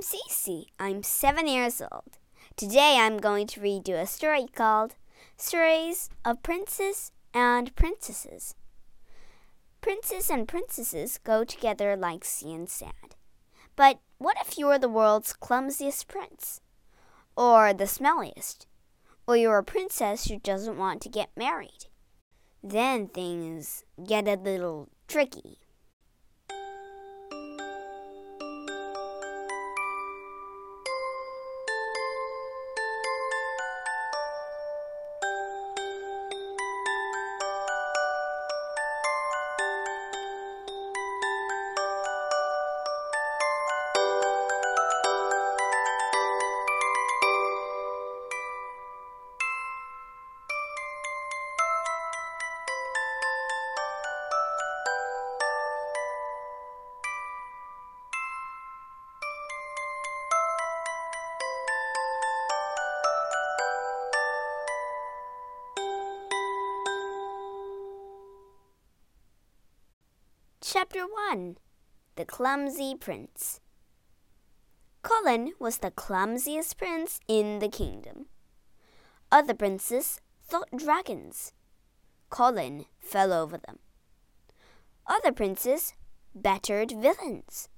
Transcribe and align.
I'm 0.00 0.04
Cece. 0.04 0.64
I'm 0.78 1.02
seven 1.02 1.46
years 1.46 1.82
old. 1.82 2.16
Today 2.56 2.96
I'm 2.98 3.18
going 3.18 3.46
to 3.48 3.60
read 3.60 3.86
you 3.86 3.96
a 3.96 4.06
story 4.06 4.46
called 4.46 4.94
Stories 5.36 6.08
of 6.24 6.42
Princes 6.42 7.12
and 7.34 7.76
Princesses. 7.76 8.54
Princes 9.82 10.30
and 10.30 10.48
princesses 10.48 11.18
go 11.22 11.44
together 11.44 11.96
like 11.96 12.24
sea 12.24 12.54
and 12.54 12.66
sand. 12.66 13.14
But 13.76 14.00
what 14.16 14.38
if 14.40 14.56
you're 14.56 14.78
the 14.78 14.88
world's 14.88 15.34
clumsiest 15.34 16.08
prince? 16.08 16.62
Or 17.36 17.74
the 17.74 17.84
smelliest? 17.84 18.64
Or 19.26 19.36
you're 19.36 19.58
a 19.58 19.62
princess 19.62 20.28
who 20.28 20.38
doesn't 20.38 20.78
want 20.78 21.02
to 21.02 21.10
get 21.10 21.28
married? 21.36 21.88
Then 22.64 23.06
things 23.08 23.84
get 24.02 24.26
a 24.26 24.36
little 24.36 24.88
tricky. 25.08 25.58
Chapter 70.72 71.04
1 71.32 71.56
The 72.14 72.24
Clumsy 72.24 72.94
Prince 72.94 73.58
Colin 75.02 75.54
was 75.58 75.78
the 75.78 75.90
clumsiest 75.90 76.78
prince 76.78 77.18
in 77.26 77.58
the 77.58 77.68
kingdom. 77.68 78.26
Other 79.32 79.52
princes 79.52 80.20
thought 80.44 80.68
dragons. 80.76 81.54
Colin 82.28 82.84
fell 83.00 83.32
over 83.32 83.58
them. 83.58 83.80
Other 85.08 85.32
princes 85.32 85.94
battered 86.36 86.92
villains. 86.92 87.68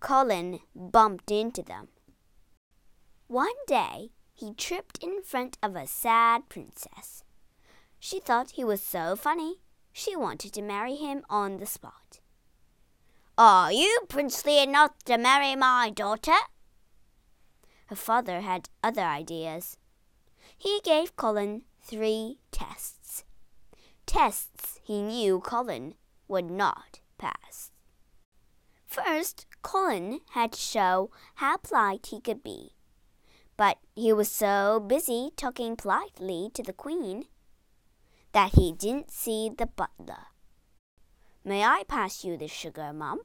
Colin 0.00 0.58
bumped 0.76 1.30
into 1.30 1.62
them. 1.62 1.88
One 3.28 3.56
day, 3.66 4.10
he 4.34 4.52
tripped 4.52 5.02
in 5.02 5.22
front 5.22 5.56
of 5.62 5.74
a 5.74 5.86
sad 5.86 6.50
princess. 6.50 7.24
She 7.98 8.20
thought 8.20 8.50
he 8.50 8.62
was 8.62 8.82
so 8.82 9.16
funny 9.16 9.60
she 9.94 10.16
wanted 10.16 10.52
to 10.52 10.60
marry 10.60 10.96
him 10.96 11.24
on 11.30 11.58
the 11.58 11.66
spot. 11.66 12.18
Are 13.38 13.72
you 13.72 14.00
princely 14.08 14.60
enough 14.60 14.90
to 15.04 15.16
marry 15.16 15.54
my 15.54 15.88
daughter? 15.94 16.34
Her 17.86 17.96
father 17.96 18.40
had 18.40 18.68
other 18.82 19.02
ideas. 19.02 19.76
He 20.58 20.80
gave 20.82 21.14
Colin 21.14 21.62
three 21.80 22.38
tests. 22.50 23.24
Tests 24.04 24.80
he 24.82 25.00
knew 25.00 25.38
Colin 25.38 25.94
would 26.26 26.50
not 26.50 26.98
pass. 27.16 27.70
First, 28.86 29.46
Colin 29.62 30.20
had 30.30 30.52
to 30.52 30.60
show 30.60 31.12
how 31.36 31.56
polite 31.58 32.06
he 32.06 32.20
could 32.20 32.42
be. 32.42 32.72
But 33.56 33.78
he 33.94 34.12
was 34.12 34.28
so 34.28 34.80
busy 34.80 35.30
talking 35.36 35.76
politely 35.76 36.50
to 36.54 36.64
the 36.64 36.72
Queen 36.72 37.26
that 38.34 38.54
he 38.54 38.72
didn't 38.72 39.10
see 39.10 39.48
the 39.48 39.66
butler. 39.66 40.26
May 41.44 41.64
I 41.64 41.84
pass 41.86 42.24
you 42.24 42.36
the 42.36 42.48
sugar, 42.48 42.92
Mum? 42.92 43.20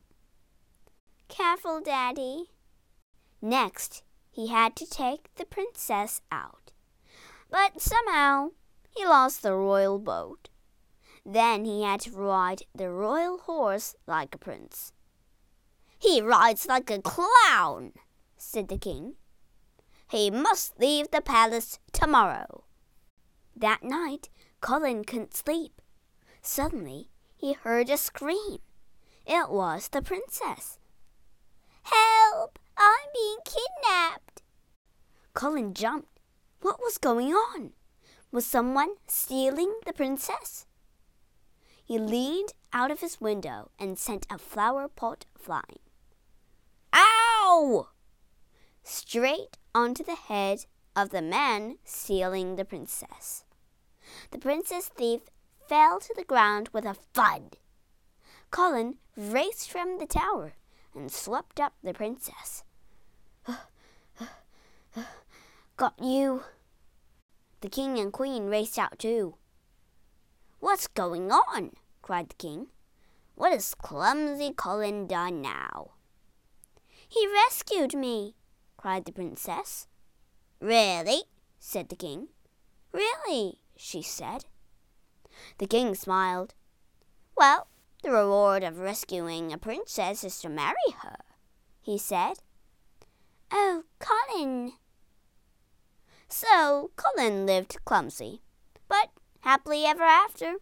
Careful, 1.28 1.82
Daddy. 1.82 2.52
Next, 3.42 4.04
he 4.30 4.48
had 4.48 4.76
to 4.76 4.86
take 4.86 5.34
the 5.36 5.46
princess 5.46 6.22
out. 6.32 6.72
But 7.50 7.82
somehow, 7.82 8.50
he 8.96 9.04
lost 9.06 9.42
the 9.42 9.54
royal 9.54 9.98
boat. 9.98 10.50
Then 11.26 11.66
he 11.66 11.82
had 11.84 12.02
to 12.02 12.12
ride 12.12 12.64
the 12.76 12.90
royal 12.90 13.40
horse 13.40 13.96
like 14.06 14.36
a 14.36 14.38
prince. 14.38 14.94
He 15.98 16.22
rides 16.22 16.68
like 16.68 16.90
a 16.92 17.02
clown, 17.02 17.94
said 18.38 18.68
the 18.68 18.78
king. 18.78 19.16
He 20.10 20.30
must 20.30 20.80
leave 20.80 21.10
the 21.12 21.22
palace 21.22 21.80
tomorrow. 21.92 22.64
That 23.56 23.84
night, 23.84 24.30
Colin 24.62 25.04
couldn't 25.04 25.36
sleep. 25.36 25.82
Suddenly, 26.42 27.10
he 27.36 27.54
heard 27.54 27.90
a 27.90 27.98
scream. 27.98 28.60
It 29.26 29.50
was 29.50 29.88
the 29.88 30.02
princess. 30.02 30.80
Help! 31.84 32.60
I'm 32.78 33.10
being 33.14 33.38
kidnapped! 33.46 34.42
Colin 35.34 35.74
jumped. 35.74 36.20
What 36.62 36.80
was 36.80 36.98
going 36.98 37.34
on? 37.34 37.72
Was 38.32 38.46
someone 38.46 38.96
stealing 39.08 39.74
the 39.86 39.94
princess? 39.94 40.66
He 41.84 41.98
leaned 41.98 42.54
out 42.74 42.92
of 42.92 43.00
his 43.00 43.20
window 43.20 43.72
and 43.80 43.98
sent 43.98 44.28
a 44.30 44.38
flower 44.38 44.88
pot 44.88 45.26
flying. 45.38 45.80
Ow! 46.94 47.88
Straight 48.84 49.58
onto 49.74 50.04
the 50.04 50.16
head 50.16 50.66
of 50.96 51.10
the 51.10 51.22
man 51.22 51.78
stealing 51.84 52.56
the 52.56 52.66
princess. 52.66 53.46
The 54.32 54.40
princess 54.40 54.90
thief 54.90 55.22
fell 55.68 56.00
to 56.00 56.14
the 56.16 56.24
ground 56.24 56.70
with 56.74 56.86
a 56.86 56.96
thud. 57.14 57.58
Colin 58.52 58.96
raced 59.16 59.70
from 59.72 60.00
the 60.00 60.08
tower 60.08 60.54
and 60.96 61.12
swept 61.12 61.60
up 61.60 61.74
the 61.84 61.94
princess. 61.94 62.64
Got 65.78 65.94
you. 66.02 66.44
The 67.62 67.70
king 67.70 68.00
and 68.00 68.12
queen 68.12 68.48
raced 68.48 68.80
out 68.80 68.98
too. 68.98 69.36
What's 70.60 70.88
going 70.88 71.32
on? 71.32 71.72
cried 72.02 72.30
the 72.30 72.36
king. 72.36 72.68
What 73.36 73.54
has 73.54 73.74
clumsy 73.76 74.52
Colin 74.52 75.08
done 75.08 75.42
now? 75.42 75.92
He 77.08 77.28
rescued 77.28 77.96
me, 77.96 78.36
cried 78.78 79.06
the 79.06 79.12
princess. 79.12 79.88
Really? 80.60 81.24
said 81.60 81.90
the 81.90 81.96
king. 81.96 82.28
Really, 82.92 83.60
she 83.80 84.02
said. 84.02 84.46
The 85.58 85.66
king 85.66 85.96
smiled. 85.96 86.54
Well, 87.36 87.68
the 88.04 88.12
reward 88.12 88.62
of 88.62 88.80
rescuing 88.80 89.54
a 89.54 89.58
princess 89.58 90.24
is 90.26 90.40
to 90.42 90.50
marry 90.50 90.92
her, 91.02 91.20
he 91.82 91.98
said. 91.98 92.40
Oh, 93.52 93.84
Colin. 94.00 94.74
So 96.28 96.92
Colin 96.98 97.46
lived 97.46 97.78
clumsy, 97.86 98.42
but 98.90 99.10
happily 99.40 99.86
ever 99.86 100.04
after. 100.04 100.56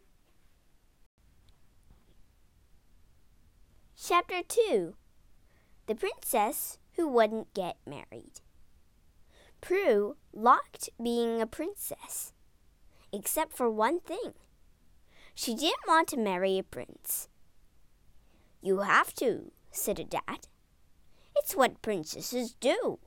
Chapter 4.00 4.44
2 4.48 4.94
The 5.88 5.96
Princess 5.96 6.78
Who 6.94 7.08
Wouldn't 7.08 7.54
Get 7.56 7.78
Married. 7.86 8.42
Prue 9.60 10.18
liked 10.32 10.92
being 11.02 11.42
a 11.42 11.48
princess 11.48 12.34
except 13.12 13.56
for 13.56 13.70
one 13.70 14.00
thing. 14.00 14.34
She 15.36 15.54
didn't 15.54 15.88
want 15.88 16.08
to 16.10 16.18
marry 16.18 16.58
a 16.58 16.64
prince. 16.64 17.30
You 18.62 18.80
have 18.80 19.14
to, 19.16 19.52
said 19.72 19.98
her 19.98 20.04
dad. 20.04 20.48
It's 21.36 21.56
what 21.56 21.82
princesses 21.82 22.56
do. 22.60 23.00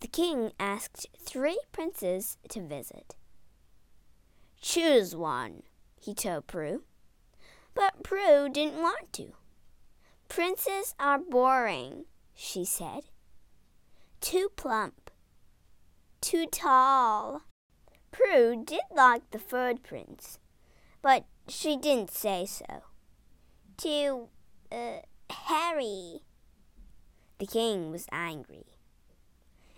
The 0.00 0.08
king 0.08 0.52
asked 0.60 1.08
three 1.18 1.58
princes 1.72 2.38
to 2.50 2.60
visit. 2.60 3.16
Choose 4.60 5.16
one, 5.16 5.62
he 6.00 6.14
told 6.14 6.46
Prue. 6.46 6.84
But 7.74 8.02
Prue 8.02 8.48
didn't 8.48 8.80
want 8.80 9.12
to. 9.14 9.32
Princes 10.28 10.94
are 10.98 11.18
boring, 11.18 12.04
she 12.34 12.64
said. 12.64 13.04
Too 14.20 14.48
plump. 14.56 15.10
Too 16.20 16.46
tall. 16.46 17.42
Prue 18.16 18.64
did 18.64 18.80
like 18.94 19.30
the 19.30 19.38
third 19.38 19.82
prince, 19.82 20.38
but 21.02 21.26
she 21.48 21.76
didn't 21.76 22.10
say 22.10 22.46
so. 22.46 22.84
To 23.78 24.28
uh, 24.72 25.00
hairy. 25.30 26.20
The 27.38 27.46
king 27.46 27.90
was 27.90 28.06
angry. 28.10 28.64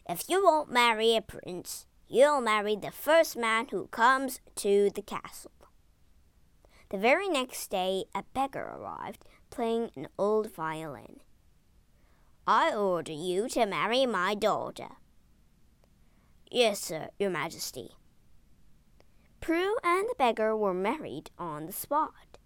If 0.09 0.29
you 0.29 0.45
won't 0.45 0.71
marry 0.71 1.17
a 1.17 1.21
prince, 1.21 1.87
you'll 2.07 2.41
marry 2.41 2.77
the 2.77 2.93
first 2.93 3.37
man 3.37 3.67
who 3.73 3.89
comes 3.89 4.41
to 4.57 4.91
the 4.95 5.03
castle. 5.03 5.51
The 6.91 6.99
very 6.99 7.29
next 7.29 7.69
day, 7.71 8.05
a 8.15 8.23
beggar 8.35 8.63
arrived 8.63 9.25
playing 9.51 9.91
an 9.97 10.07
old 10.17 10.55
violin. 10.55 11.21
I 12.47 12.73
order 12.73 13.13
you 13.13 13.49
to 13.49 13.67
marry 13.67 14.07
my 14.07 14.37
daughter. 14.37 14.91
Yes, 16.53 16.79
sir, 16.81 17.09
your 17.19 17.31
majesty. 17.31 17.98
Prue 19.41 19.77
and 19.83 20.07
the 20.09 20.15
beggar 20.19 20.57
were 20.57 20.75
married 20.75 21.31
on 21.39 21.67
the 21.67 21.73
spot. 21.73 22.39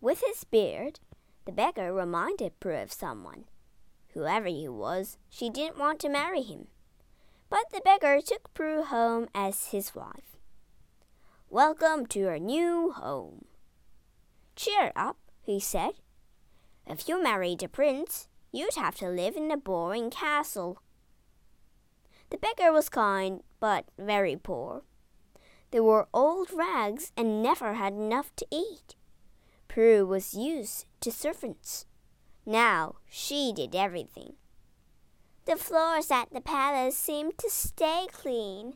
With 0.00 0.22
his 0.24 0.44
beard, 0.44 1.00
the 1.44 1.52
beggar 1.52 1.92
reminded 1.92 2.60
Prue 2.60 2.76
of 2.76 2.92
someone. 2.92 3.44
Whoever 4.14 4.46
he 4.48 4.68
was, 4.68 5.16
she 5.28 5.50
didn't 5.50 5.78
want 5.78 5.98
to 6.00 6.08
marry 6.08 6.42
him. 6.42 6.68
But 7.48 7.70
the 7.72 7.80
beggar 7.84 8.20
took 8.20 8.52
Prue 8.54 8.82
home 8.82 9.28
as 9.34 9.68
his 9.68 9.94
wife. 9.94 10.36
Welcome 11.48 12.06
to 12.06 12.18
your 12.18 12.38
new 12.38 12.92
home. 12.92 13.46
Cheer 14.54 14.92
up, 14.94 15.16
he 15.40 15.58
said. 15.58 15.92
If 16.86 17.08
you 17.08 17.22
married 17.22 17.62
a 17.62 17.68
prince, 17.68 18.28
you'd 18.52 18.74
have 18.74 18.96
to 18.96 19.08
live 19.08 19.36
in 19.36 19.50
a 19.50 19.56
boring 19.56 20.10
castle. 20.10 20.78
The 22.30 22.38
beggar 22.38 22.72
was 22.72 22.88
kind, 22.88 23.42
but 23.60 23.86
very 23.98 24.36
poor. 24.36 24.82
They 25.72 25.80
wore 25.80 26.06
old 26.12 26.52
rags 26.52 27.12
and 27.16 27.42
never 27.42 27.74
had 27.74 27.94
enough 27.94 28.36
to 28.36 28.46
eat. 28.50 28.94
Prue 29.68 30.06
was 30.06 30.34
used 30.34 30.84
to 31.00 31.10
servants. 31.10 31.86
Now 32.44 32.96
she 33.08 33.52
did 33.56 33.74
everything. 33.74 34.34
The 35.46 35.56
floors 35.56 36.10
at 36.10 36.30
the 36.30 36.42
palace 36.42 36.96
seemed 36.96 37.38
to 37.38 37.48
stay 37.48 38.06
clean. 38.12 38.74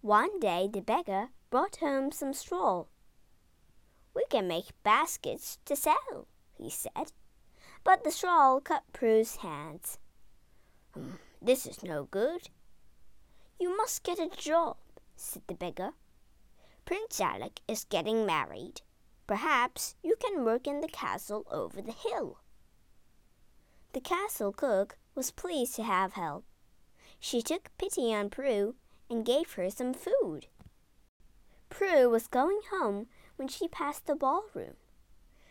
One 0.00 0.40
day 0.40 0.68
the 0.70 0.80
beggar 0.80 1.28
brought 1.48 1.76
home 1.76 2.10
some 2.10 2.34
straw. 2.34 2.86
We 4.14 4.24
can 4.28 4.48
make 4.48 4.82
baskets 4.82 5.58
to 5.64 5.76
sell, 5.76 6.26
he 6.56 6.70
said. 6.70 7.12
But 7.84 8.02
the 8.02 8.10
straw 8.10 8.58
cut 8.58 8.82
Prue's 8.92 9.36
hands. 9.36 9.98
Hmm, 10.92 11.12
this 11.40 11.66
is 11.66 11.84
no 11.84 12.08
good. 12.10 12.48
You 13.60 13.76
must 13.76 14.02
get 14.02 14.18
a 14.18 14.28
job, 14.28 14.76
said 15.20 15.42
the 15.46 15.54
beggar. 15.54 15.92
Prince 16.84 17.20
Alec 17.20 17.60
is 17.68 17.84
getting 17.84 18.24
married. 18.24 18.80
Perhaps 19.26 19.94
you 20.02 20.16
can 20.16 20.44
work 20.44 20.66
in 20.66 20.80
the 20.80 20.88
castle 20.88 21.46
over 21.50 21.82
the 21.82 21.92
hill. 21.92 22.38
The 23.92 24.00
castle 24.00 24.52
cook 24.52 24.96
was 25.14 25.30
pleased 25.30 25.74
to 25.76 25.82
have 25.82 26.14
help. 26.14 26.44
She 27.20 27.42
took 27.42 27.70
pity 27.78 28.14
on 28.14 28.30
Prue 28.30 28.76
and 29.10 29.24
gave 29.24 29.52
her 29.52 29.70
some 29.70 29.92
food. 29.92 30.46
Prue 31.68 32.08
was 32.08 32.26
going 32.26 32.60
home 32.70 33.08
when 33.36 33.48
she 33.48 33.68
passed 33.68 34.06
the 34.06 34.14
ballroom. 34.14 34.76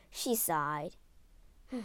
She 0.10 0.36
sighed. 0.36 0.96
Hmm. 1.69 1.81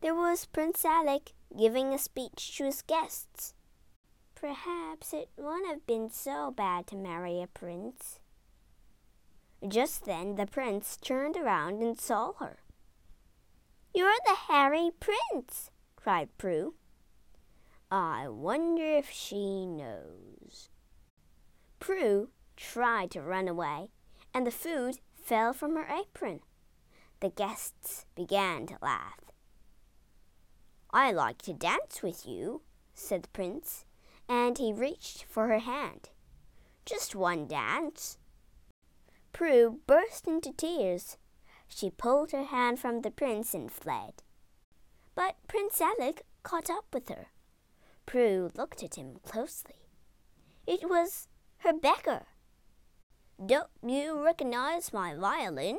There 0.00 0.14
was 0.14 0.44
Prince 0.46 0.84
Alec 0.84 1.32
giving 1.56 1.92
a 1.92 1.98
speech 1.98 2.56
to 2.56 2.64
his 2.64 2.82
guests. 2.82 3.53
Perhaps 4.44 5.14
it 5.14 5.30
wouldn't 5.38 5.70
have 5.70 5.86
been 5.86 6.10
so 6.10 6.50
bad 6.50 6.86
to 6.88 6.96
marry 6.96 7.40
a 7.40 7.46
prince. 7.46 8.18
Just 9.66 10.04
then 10.04 10.34
the 10.34 10.44
prince 10.44 10.98
turned 10.98 11.38
around 11.38 11.82
and 11.82 11.98
saw 11.98 12.34
her. 12.34 12.58
You're 13.94 14.18
the 14.26 14.52
hairy 14.52 14.90
prince, 15.00 15.70
cried 15.96 16.28
Prue. 16.36 16.74
I 17.90 18.28
wonder 18.28 18.84
if 18.84 19.10
she 19.10 19.64
knows. 19.64 20.68
Prue 21.80 22.28
tried 22.54 23.12
to 23.12 23.22
run 23.22 23.48
away, 23.48 23.88
and 24.34 24.46
the 24.46 24.50
food 24.50 24.98
fell 25.14 25.54
from 25.54 25.74
her 25.74 25.88
apron. 25.88 26.40
The 27.20 27.30
guests 27.30 28.04
began 28.14 28.66
to 28.66 28.76
laugh. 28.82 29.20
I 30.90 31.12
like 31.12 31.40
to 31.44 31.54
dance 31.54 32.02
with 32.02 32.26
you, 32.26 32.60
said 32.92 33.22
the 33.22 33.28
prince, 33.28 33.86
and 34.28 34.58
he 34.58 34.72
reached 34.72 35.24
for 35.24 35.48
her 35.48 35.60
hand. 35.60 36.10
Just 36.84 37.14
one 37.14 37.46
dance. 37.46 38.18
Prue 39.32 39.80
burst 39.86 40.26
into 40.26 40.52
tears. 40.52 41.16
She 41.66 41.90
pulled 41.90 42.32
her 42.32 42.44
hand 42.44 42.78
from 42.78 43.00
the 43.00 43.10
prince 43.10 43.54
and 43.54 43.70
fled. 43.70 44.22
But 45.14 45.36
Prince 45.48 45.80
Alec 45.80 46.22
caught 46.42 46.70
up 46.70 46.86
with 46.92 47.08
her. 47.08 47.28
Prue 48.06 48.50
looked 48.54 48.82
at 48.82 48.96
him 48.96 49.16
closely. 49.24 49.88
It 50.66 50.88
was 50.88 51.28
her 51.58 51.72
beggar. 51.72 52.26
Don't 53.44 53.70
you 53.84 54.22
recognize 54.24 54.92
my 54.92 55.14
violin? 55.14 55.78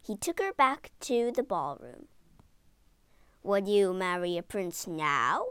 He 0.00 0.16
took 0.16 0.40
her 0.40 0.52
back 0.52 0.90
to 1.00 1.30
the 1.30 1.42
ballroom. 1.42 2.08
Would 3.44 3.68
you 3.68 3.92
marry 3.92 4.36
a 4.36 4.42
prince 4.42 4.86
now? 4.86 5.44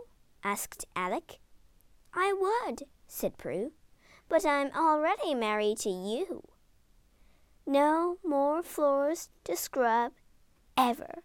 Asked 0.43 0.85
Alec. 0.95 1.39
I 2.13 2.33
would, 2.33 2.83
said 3.07 3.37
Prue, 3.37 3.71
but 4.27 4.45
I'm 4.45 4.71
already 4.75 5.33
married 5.33 5.79
to 5.79 5.89
you. 5.89 6.43
No 7.65 8.17
more 8.23 8.63
floors 8.63 9.29
to 9.43 9.55
scrub, 9.55 10.13
ever. 10.77 11.23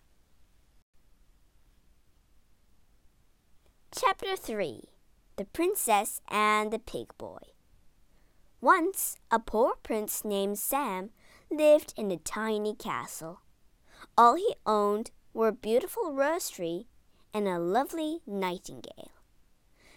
Chapter 3.93 4.37
3 4.37 4.83
The 5.37 5.47
Princess 5.47 6.21
and 6.29 6.71
the 6.71 6.79
Pig 6.79 7.17
Boy. 7.17 7.39
Once, 8.61 9.17
a 9.31 9.39
poor 9.39 9.75
prince 9.83 10.25
named 10.25 10.59
Sam 10.59 11.11
lived 11.51 11.95
in 11.97 12.11
a 12.11 12.17
tiny 12.17 12.75
castle. 12.75 13.41
All 14.19 14.35
he 14.35 14.55
owned 14.67 15.11
were 15.33 15.49
a 15.49 15.53
beautiful 15.53 16.13
rose 16.13 16.51
tree 16.51 16.87
and 17.37 17.47
a 17.47 17.59
lovely 17.59 18.23
nightingale. 18.27 19.11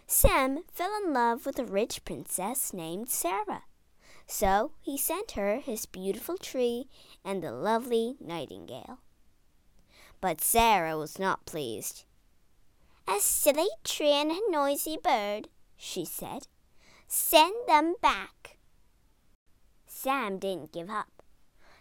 Sam 0.05 0.59
fell 0.73 0.91
in 1.01 1.13
love 1.13 1.45
with 1.45 1.57
a 1.57 1.63
rich 1.63 2.03
princess 2.03 2.73
named 2.73 3.09
Sarah. 3.09 3.63
So 4.27 4.73
he 4.81 4.97
sent 4.97 5.31
her 5.31 5.61
his 5.61 5.85
beautiful 5.85 6.37
tree 6.37 6.89
and 7.23 7.41
the 7.41 7.53
lovely 7.53 8.17
nightingale. 8.19 8.99
But 10.19 10.41
Sarah 10.41 10.97
was 10.97 11.17
not 11.17 11.45
pleased. 11.45 12.03
A 13.07 13.21
silly 13.21 13.69
tree 13.85 14.11
and 14.11 14.31
a 14.31 14.51
noisy 14.51 14.97
bird, 15.01 15.47
she 15.77 16.03
said. 16.03 16.47
Send 17.07 17.55
them 17.67 17.95
back. 18.01 18.57
Sam 19.87 20.39
didn't 20.39 20.73
give 20.73 20.89
up. 20.89 21.23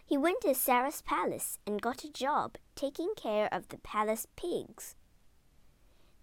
He 0.05 0.17
went 0.17 0.39
to 0.43 0.55
Sarah's 0.55 1.01
palace 1.01 1.59
and 1.67 1.81
got 1.81 2.05
a 2.05 2.13
job 2.13 2.55
taking 2.75 3.11
care 3.17 3.53
of 3.53 3.67
the 3.67 3.77
palace 3.79 4.25
pigs. 4.37 4.95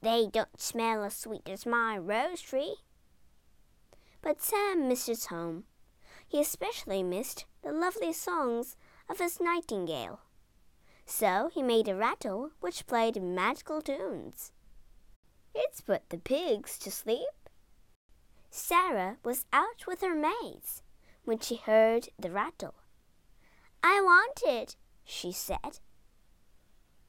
They 0.06 0.28
don't 0.32 0.60
smell 0.60 1.02
as 1.02 1.16
sweet 1.16 1.48
as 1.48 1.66
my 1.66 1.98
rose 1.98 2.40
tree. 2.40 2.76
But 4.22 4.40
Sam 4.40 4.86
missed 4.86 5.08
his 5.08 5.26
home. 5.26 5.64
He 6.28 6.40
especially 6.40 7.02
missed 7.02 7.44
the 7.64 7.72
lovely 7.72 8.12
songs 8.12 8.76
of 9.10 9.18
his 9.18 9.40
nightingale. 9.40 10.20
So 11.06 11.50
he 11.52 11.60
made 11.60 11.88
a 11.88 11.96
rattle 11.96 12.52
which 12.60 12.86
played 12.86 13.20
magical 13.20 13.82
tunes. 13.82 14.52
It's 15.52 15.80
put 15.80 16.08
the 16.10 16.18
pigs 16.18 16.78
to 16.78 16.90
sleep. 16.92 17.48
Sarah 18.48 19.16
was 19.25 19.44
out 19.52 19.88
with 19.88 20.02
her 20.02 20.14
maids 20.14 20.84
when 21.25 21.40
she 21.40 21.56
heard 21.56 22.10
the 22.16 22.30
rattle. 22.30 22.76
I 23.82 24.00
want 24.00 24.40
it, 24.44 24.76
she 25.04 25.32
said. 25.32 25.80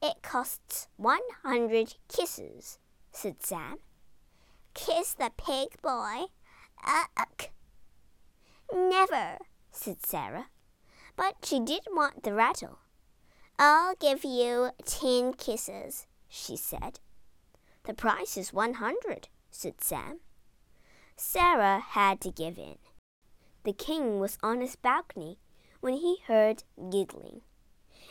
It 0.02 0.20
costs 0.22 0.88
one 0.96 1.28
hundred 1.44 1.94
kisses, 2.08 2.80
said 3.12 3.42
Sam. 3.42 3.78
Kiss 4.74 5.14
the 5.14 5.30
pig 5.36 5.80
boy. 5.82 6.26
Ugh. 6.86 7.48
Never, 8.72 9.38
said 9.72 10.04
Sarah. 10.04 10.46
But 11.16 11.36
she 11.44 11.58
did 11.58 11.82
want 11.90 12.22
the 12.22 12.34
rattle. 12.34 12.78
I'll 13.58 13.96
give 13.96 14.24
you 14.24 14.70
ten 14.84 15.32
kisses, 15.32 16.06
she 16.28 16.56
said. 16.56 17.00
The 17.84 17.94
price 17.94 18.36
is 18.36 18.52
one 18.52 18.74
hundred, 18.74 19.28
said 19.50 19.80
Sam. 19.80 20.20
Sarah 21.16 21.80
had 21.80 22.20
to 22.20 22.30
give 22.30 22.58
in. 22.58 22.76
The 23.64 23.72
king 23.72 24.20
was 24.20 24.38
on 24.42 24.60
his 24.60 24.76
balcony 24.76 25.38
when 25.80 25.94
he 25.94 26.18
heard 26.26 26.62
giggling. 26.90 27.40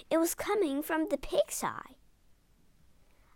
It 0.09 0.17
was 0.17 0.35
coming 0.35 0.83
from 0.83 1.07
the 1.09 1.17
pig's 1.17 1.63
eye. 1.63 1.95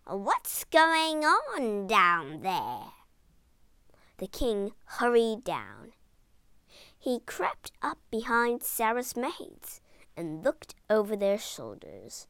What's 0.06 0.64
going 0.64 1.24
on 1.24 1.86
down 1.86 2.40
there? 2.42 2.92
The 4.18 4.26
king 4.26 4.72
hurried 4.84 5.44
down. 5.44 5.92
He 6.98 7.20
crept 7.20 7.70
up 7.80 7.98
behind 8.10 8.64
Sarah's 8.64 9.16
maids 9.16 9.80
and 10.16 10.44
looked 10.44 10.74
over 10.90 11.16
their 11.16 11.38
shoulders. 11.38 12.26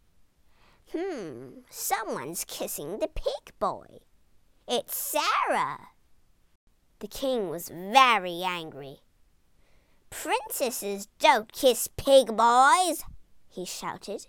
Hmm, 0.93 1.61
someone's 1.71 2.45
kissing 2.45 2.99
the 2.99 3.09
pig 3.09 3.59
boy. 3.59 4.01
It's 4.69 4.97
Sarah. 4.97 5.89
The 6.99 7.09
king 7.09 7.49
was 7.49 7.71
very 7.71 8.43
angry. 8.45 8.99
Princesses 10.11 11.09
don't 11.19 11.51
kiss 11.53 11.89
pig 11.97 12.37
boys, 12.37 13.03
he 13.49 13.65
shouted. 13.65 14.27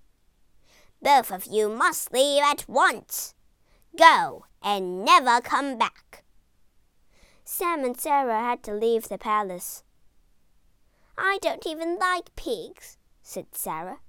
Both 1.04 1.32
of 1.32 1.46
you 1.46 1.68
must 1.68 2.14
leave 2.14 2.42
at 2.44 2.64
once. 2.70 3.34
Go 3.98 4.46
and 4.62 5.04
never 5.04 5.42
come 5.42 5.78
back. 5.78 6.24
Sam 7.44 7.84
and 7.84 8.00
Sarah 8.00 8.40
had 8.40 8.64
to 8.64 8.74
leave 8.74 9.10
the 9.10 9.18
palace. 9.18 9.84
I 11.18 11.40
don't 11.42 11.68
even 11.68 12.00
like 12.00 12.34
pigs, 12.38 12.98
said 13.22 13.48
Sarah. 13.52 14.00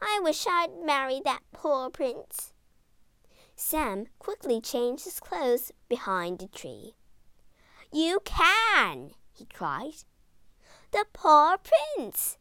I 0.00 0.18
wish 0.22 0.46
I'd 0.48 0.82
marry 0.82 1.20
that 1.24 1.42
poor 1.52 1.90
prince. 1.90 2.54
Sam 3.54 4.06
quickly 4.18 4.58
changed 4.62 5.04
his 5.04 5.20
clothes 5.20 5.70
behind 5.86 6.42
a 6.42 6.48
tree. 6.48 6.94
You 7.92 8.20
can, 8.24 9.10
he 9.34 9.44
cried. 9.44 10.04
The 10.92 11.04
poor 11.12 11.58
prince. 11.58 12.38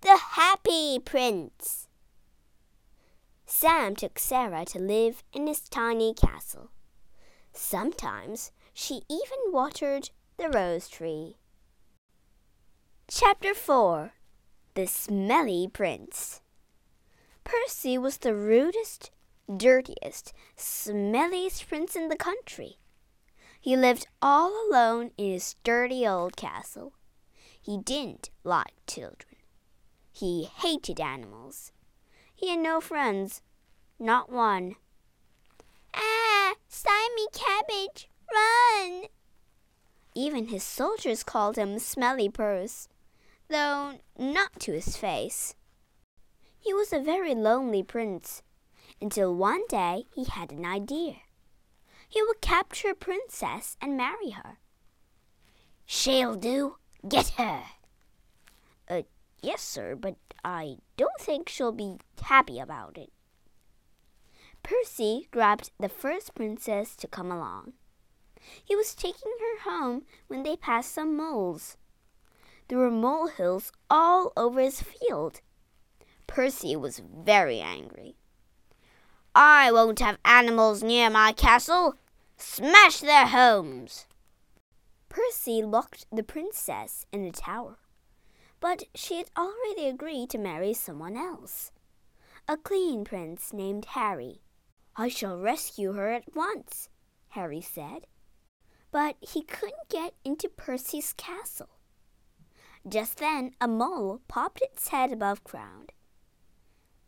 The 0.00 0.16
happy 0.16 0.98
prince. 0.98 1.87
Sam 3.50 3.96
took 3.96 4.18
Sarah 4.18 4.66
to 4.66 4.78
live 4.78 5.24
in 5.32 5.46
his 5.46 5.60
tiny 5.70 6.12
castle. 6.12 6.70
Sometimes 7.54 8.52
she 8.74 9.00
even 9.08 9.38
watered 9.50 10.10
the 10.36 10.50
rose 10.50 10.86
tree. 10.86 11.36
Chapter 13.08 13.54
4 13.54 14.12
The 14.74 14.86
Smelly 14.86 15.66
Prince 15.66 16.42
Percy 17.42 17.96
was 17.96 18.18
the 18.18 18.34
rudest, 18.34 19.10
dirtiest, 19.56 20.34
smelliest 20.54 21.66
prince 21.66 21.96
in 21.96 22.10
the 22.10 22.16
country. 22.16 22.76
He 23.58 23.78
lived 23.78 24.08
all 24.20 24.52
alone 24.68 25.12
in 25.16 25.32
his 25.32 25.56
dirty 25.64 26.06
old 26.06 26.36
castle. 26.36 26.92
He 27.58 27.78
didn't 27.78 28.28
like 28.44 28.74
children. 28.86 29.36
He 30.12 30.44
hated 30.44 31.00
animals. 31.00 31.72
He 32.38 32.50
had 32.50 32.60
no 32.60 32.80
friends, 32.80 33.42
not 33.98 34.30
one. 34.30 34.76
Ah, 35.92 36.54
slimy 36.68 37.26
cabbage, 37.32 38.08
run! 38.32 39.06
Even 40.14 40.46
his 40.46 40.62
soldiers 40.62 41.24
called 41.24 41.58
him 41.58 41.80
Smelly 41.80 42.28
Purse, 42.28 42.88
though 43.48 43.94
not 44.16 44.60
to 44.60 44.72
his 44.72 44.96
face. 44.96 45.56
He 46.60 46.72
was 46.72 46.92
a 46.92 47.00
very 47.00 47.34
lonely 47.34 47.82
prince, 47.82 48.44
until 49.00 49.34
one 49.34 49.66
day 49.66 50.04
he 50.14 50.22
had 50.22 50.52
an 50.52 50.64
idea. 50.64 51.16
He 52.08 52.22
would 52.22 52.40
capture 52.40 52.90
a 52.90 52.94
princess 52.94 53.76
and 53.80 53.96
marry 53.96 54.30
her. 54.30 54.58
She'll 55.86 56.36
do. 56.36 56.76
Get 57.08 57.30
her. 57.30 57.64
Yes, 59.40 59.62
sir, 59.62 59.94
but 59.94 60.16
I 60.44 60.78
don't 60.96 61.20
think 61.20 61.48
she'll 61.48 61.72
be 61.72 61.96
happy 62.20 62.58
about 62.58 62.98
it. 62.98 63.12
Percy 64.62 65.28
grabbed 65.30 65.70
the 65.78 65.88
first 65.88 66.34
princess 66.34 66.96
to 66.96 67.06
come 67.06 67.30
along. 67.30 67.74
He 68.64 68.74
was 68.74 68.94
taking 68.94 69.32
her 69.40 69.70
home 69.70 70.04
when 70.26 70.42
they 70.42 70.56
passed 70.56 70.92
some 70.92 71.16
moles. 71.16 71.76
There 72.68 72.78
were 72.78 72.90
molehills 72.90 73.72
all 73.88 74.32
over 74.36 74.60
his 74.60 74.82
field. 74.82 75.40
Percy 76.26 76.76
was 76.76 77.00
very 77.00 77.60
angry. 77.60 78.16
I 79.34 79.70
won't 79.70 80.00
have 80.00 80.18
animals 80.24 80.82
near 80.82 81.08
my 81.10 81.32
castle. 81.32 81.94
Smash 82.36 83.00
their 83.00 83.26
homes. 83.26 84.06
Percy 85.08 85.62
locked 85.62 86.06
the 86.12 86.22
princess 86.22 87.06
in 87.12 87.24
a 87.24 87.32
tower 87.32 87.78
but 88.60 88.84
she 88.94 89.16
had 89.16 89.30
already 89.36 89.86
agreed 89.86 90.30
to 90.30 90.38
marry 90.38 90.74
someone 90.74 91.16
else. 91.16 91.70
A 92.48 92.56
clean 92.56 93.04
prince 93.04 93.52
named 93.52 93.84
Harry. 93.86 94.40
I 94.96 95.08
shall 95.08 95.38
rescue 95.38 95.92
her 95.92 96.10
at 96.10 96.34
once, 96.34 96.88
Harry 97.28 97.60
said. 97.60 98.06
But 98.90 99.16
he 99.20 99.42
couldn't 99.42 99.88
get 99.90 100.14
into 100.24 100.48
Percy's 100.48 101.12
castle. 101.12 101.68
Just 102.88 103.18
then 103.18 103.52
a 103.60 103.68
mole 103.68 104.22
popped 104.28 104.60
its 104.62 104.88
head 104.88 105.12
above 105.12 105.44
ground. 105.44 105.92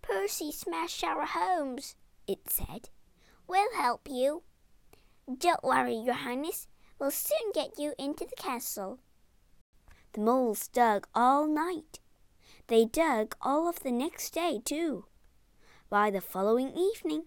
Percy 0.03 0.53
smashed 0.53 1.03
our 1.03 1.25
homes, 1.25 1.97
it 2.27 2.51
said. 2.51 2.91
We'll 3.47 3.75
help 3.75 4.09
you. 4.11 4.43
Don't 5.39 5.65
worry, 5.65 5.95
Your 5.95 6.15
Highness. 6.15 6.69
We'll 6.99 7.11
soon 7.11 7.53
get 7.55 7.79
you 7.79 7.95
into 7.99 8.25
the 8.25 8.37
castle. 8.37 8.99
The 10.13 10.21
moles 10.21 10.69
dug 10.69 11.07
all 11.15 11.47
night. 11.47 12.01
They 12.67 12.85
dug 12.85 13.37
all 13.41 13.69
of 13.69 13.81
the 13.81 13.93
next 13.93 14.31
day, 14.31 14.61
too. 14.65 15.07
By 15.89 16.11
the 16.11 16.21
following 16.21 16.77
evening, 16.77 17.25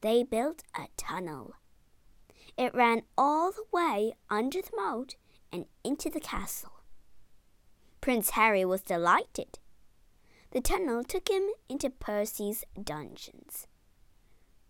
they 0.00 0.22
built 0.22 0.62
a 0.74 0.88
tunnel. 0.96 1.54
It 2.56 2.74
ran 2.74 3.02
all 3.16 3.52
the 3.52 3.64
way 3.72 4.14
under 4.28 4.60
the 4.60 4.76
moat 4.76 5.16
and 5.50 5.66
into 5.84 6.10
the 6.10 6.20
castle. 6.20 6.82
Prince 8.00 8.30
Harry 8.30 8.64
was 8.64 8.82
delighted. 8.82 9.58
The 10.50 10.60
tunnel 10.60 11.04
took 11.04 11.28
him 11.28 11.48
into 11.68 11.88
Percy's 11.88 12.64
dungeons. 12.82 13.66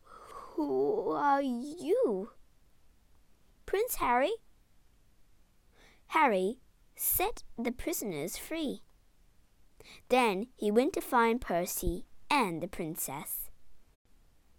Who 0.03 1.11
are 1.11 1.43
you? 1.43 2.31
Prince 3.67 3.97
Harry? 3.97 4.35
Harry 6.09 6.59
set 6.97 7.43
the 7.59 7.73
prisoners 7.73 8.37
free. 8.37 8.83
Then 10.09 10.49
he 10.57 10.71
went 10.71 10.93
to 10.95 11.01
find 11.01 11.41
Percy 11.41 12.07
and 12.31 12.63
the 12.63 12.69
princess. 12.69 13.51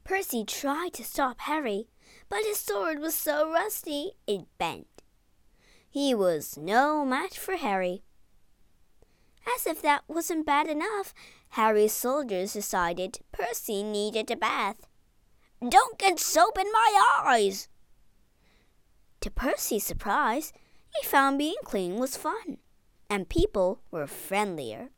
Percy 0.04 0.44
tried 0.44 0.94
to 0.94 1.04
stop 1.04 1.40
Harry, 1.42 1.88
but 2.30 2.44
his 2.44 2.58
sword 2.58 3.00
was 3.00 3.16
so 3.16 3.52
rusty 3.52 4.12
it 4.28 4.46
bent. 4.58 5.02
He 5.90 6.14
was 6.14 6.58
no 6.58 7.06
match 7.06 7.38
for 7.38 7.56
Harry. 7.56 8.04
As 9.56 9.68
if 9.68 9.82
that 9.82 10.04
wasn't 10.08 10.46
bad 10.46 10.68
enough, 10.68 11.14
Harry's 11.50 11.94
soldiers 11.94 12.54
decided 12.54 13.20
Percy 13.32 13.84
needed 13.84 14.32
a 14.32 14.36
bath. 14.36 14.88
Don't 15.68 15.98
get 16.00 16.20
soap 16.20 16.58
in 16.60 16.72
my 16.72 17.22
eyes! 17.26 17.70
To 19.22 19.30
Percy's 19.30 19.86
surprise, 19.86 20.52
he 20.96 21.08
found 21.08 21.38
being 21.38 21.56
clean 21.64 21.96
was 21.96 22.18
fun, 22.18 22.58
and 23.10 23.30
people 23.30 23.82
were 23.92 24.08
friendlier. 24.08 24.90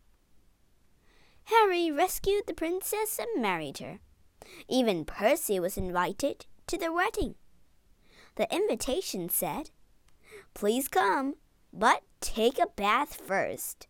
Harry 1.45 1.91
rescued 1.91 2.47
the 2.47 2.53
princess 2.53 3.19
and 3.19 3.41
married 3.41 3.77
her. 3.77 3.99
Even 4.67 5.05
Percy 5.05 5.59
was 5.59 5.77
invited 5.77 6.45
to 6.67 6.77
the 6.77 6.91
wedding. 6.91 7.35
The 8.35 8.53
invitation 8.53 9.29
said, 9.29 9.69
Please 10.53 10.87
come, 10.87 11.35
but 11.71 12.03
take 12.19 12.59
a 12.59 12.67
bath 12.75 13.21
first. 13.25 13.87